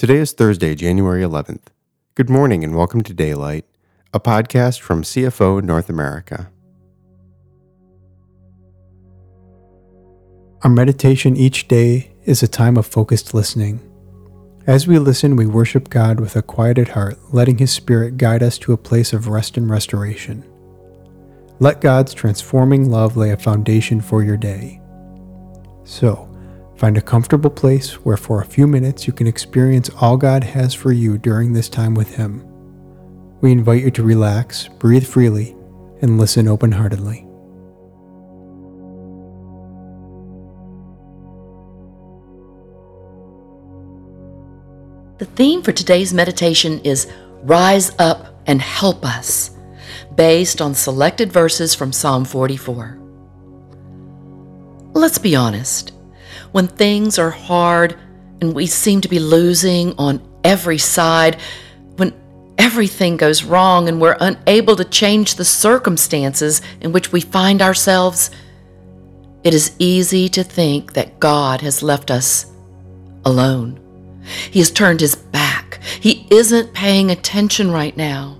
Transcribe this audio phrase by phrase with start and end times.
[0.00, 1.64] Today is Thursday, January 11th.
[2.14, 3.66] Good morning and welcome to Daylight,
[4.14, 6.50] a podcast from CFO North America.
[10.62, 13.78] Our meditation each day is a time of focused listening.
[14.66, 18.56] As we listen, we worship God with a quieted heart, letting His Spirit guide us
[18.60, 20.42] to a place of rest and restoration.
[21.58, 24.80] Let God's transforming love lay a foundation for your day.
[25.84, 26.29] So,
[26.80, 30.72] find a comfortable place where for a few minutes you can experience all God has
[30.72, 32.42] for you during this time with Him.
[33.42, 35.54] We invite you to relax, breathe freely,
[36.00, 37.26] and listen open heartedly.
[45.18, 47.12] The theme for today's meditation is
[47.42, 49.50] Rise Up and Help Us,
[50.14, 52.98] based on selected verses from Psalm 44.
[54.94, 55.92] Let's be honest.
[56.52, 57.98] When things are hard
[58.40, 61.38] and we seem to be losing on every side,
[61.96, 62.14] when
[62.58, 68.30] everything goes wrong and we're unable to change the circumstances in which we find ourselves,
[69.44, 72.46] it is easy to think that God has left us
[73.24, 73.78] alone.
[74.50, 75.80] He has turned his back.
[76.00, 78.38] He isn't paying attention right now.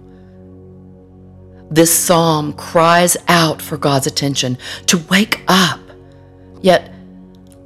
[1.70, 5.80] This psalm cries out for God's attention to wake up.
[6.60, 6.89] Yet,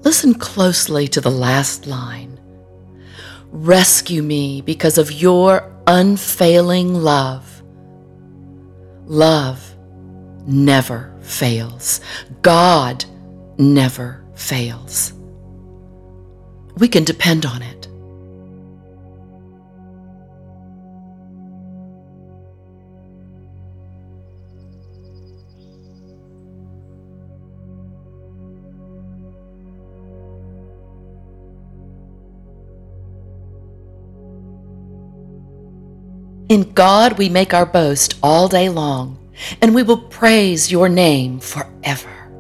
[0.05, 2.34] listen closely to the last line
[3.55, 7.62] Rescue me because of your unfailing love.
[9.06, 9.77] Love
[10.44, 12.00] never fails.
[12.42, 13.05] God
[13.56, 15.12] never fails.
[16.78, 17.83] We can depend on it.
[36.55, 39.19] In God we make our boast all day long,
[39.60, 42.30] and we will praise your name forever.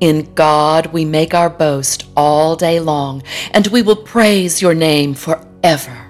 [0.00, 5.14] In God we make our boast all day long, and we will praise your name
[5.14, 6.07] forever.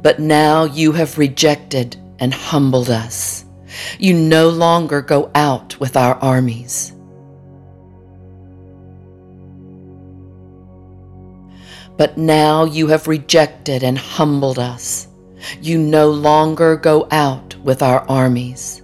[0.00, 3.44] But now you have rejected and humbled us.
[3.98, 6.92] You no longer go out with our armies.
[11.96, 15.08] But now you have rejected and humbled us.
[15.60, 18.82] You no longer go out with our armies.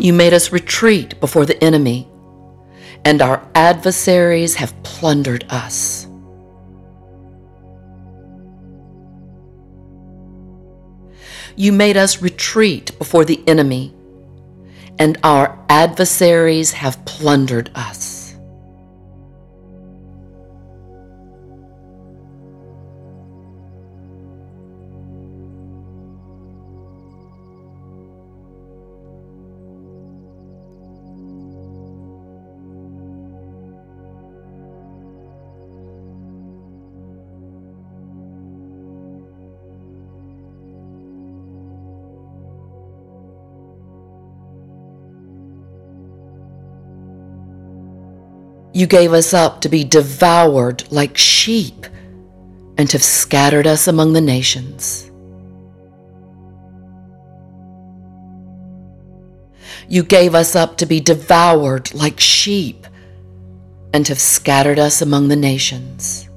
[0.00, 2.08] You made us retreat before the enemy,
[3.04, 6.06] and our adversaries have plundered us.
[11.56, 13.92] You made us retreat before the enemy,
[15.00, 18.07] and our adversaries have plundered us.
[48.72, 51.86] You gave us up to be devoured like sheep
[52.76, 55.10] and have scattered us among the nations.
[59.88, 62.86] You gave us up to be devoured like sheep
[63.94, 66.27] and have scattered us among the nations.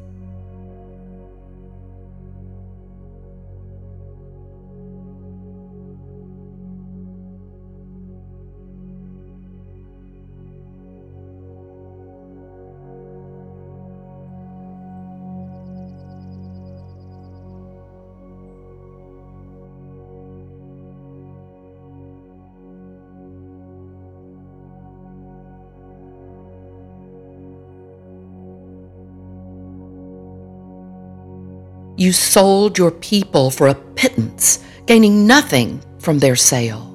[31.98, 36.88] You sold your people for a pittance, gaining nothing from their sale.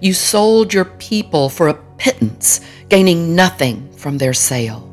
[0.00, 4.91] You sold your people for a pittance, gaining nothing from their sale.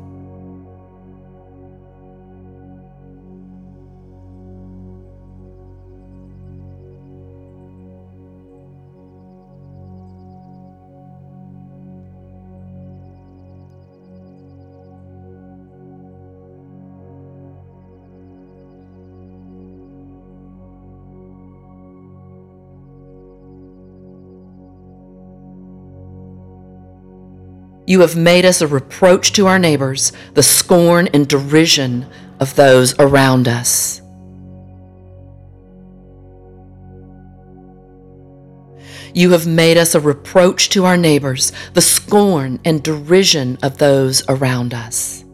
[27.90, 32.06] You have made us a reproach to our neighbors, the scorn and derision
[32.38, 34.00] of those around us.
[39.12, 44.22] You have made us a reproach to our neighbors, the scorn and derision of those
[44.28, 45.24] around us.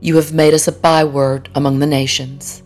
[0.00, 2.62] You have made us a byword among the nations.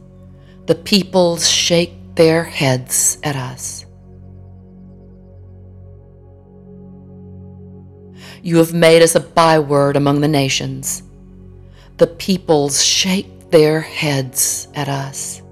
[0.67, 3.85] The peoples shake their heads at us.
[8.43, 11.03] You have made us a byword among the nations.
[11.97, 15.43] The peoples shake their heads at us.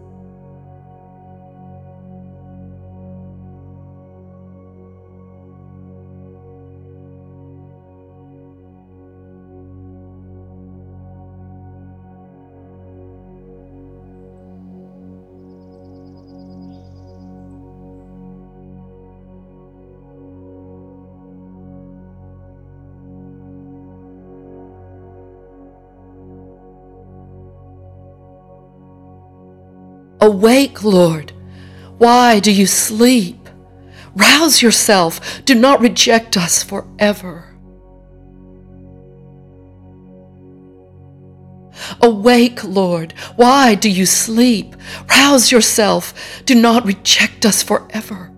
[30.22, 31.32] Awake, Lord.
[31.98, 33.48] Why do you sleep?
[34.14, 35.44] Rouse yourself.
[35.44, 37.48] Do not reject us forever.
[42.00, 43.14] Awake, Lord.
[43.34, 44.76] Why do you sleep?
[45.10, 46.14] Rouse yourself.
[46.44, 48.31] Do not reject us forever.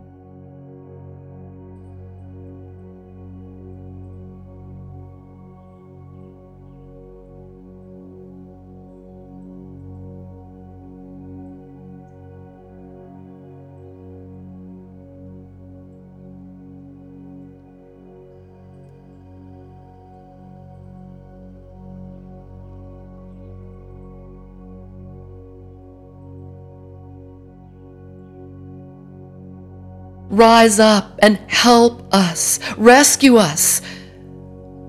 [30.31, 33.83] Rise up and help us, rescue us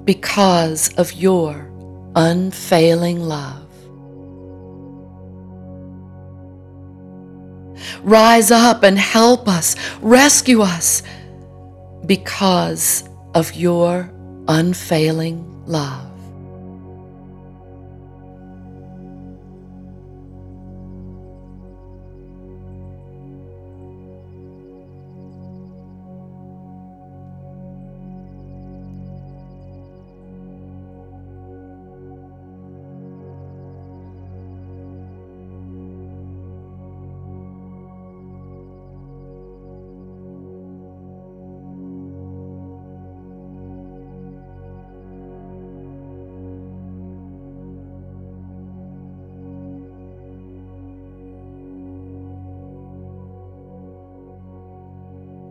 [0.06, 1.72] because of your
[2.16, 3.62] unfailing love.
[8.04, 11.04] Rise up and help us, rescue us
[12.06, 14.12] because of your
[14.48, 16.05] unfailing love.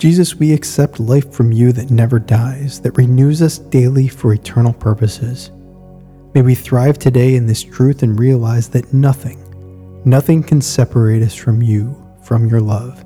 [0.05, 4.75] Jesus, we accept life from you that never dies, that renews us daily for eternal
[4.75, 5.51] purposes.
[6.35, 9.43] May we thrive today in this truth and realize that nothing,
[10.05, 13.03] nothing can separate us from you, from your love.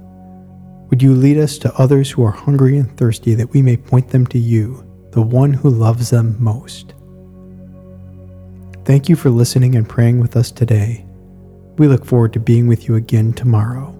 [0.90, 4.08] Would you lead us to others who are hungry and thirsty that we may point
[4.08, 6.94] them to you, the one who loves them most?
[8.84, 11.06] Thank you for listening and praying with us today.
[11.76, 13.97] We look forward to being with you again tomorrow.